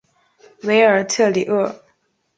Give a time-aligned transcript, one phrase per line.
[0.63, 1.83] 韦尔特里厄。